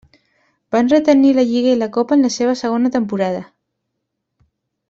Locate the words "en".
2.19-2.25